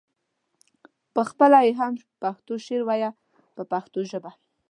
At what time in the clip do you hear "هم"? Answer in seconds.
1.79-1.93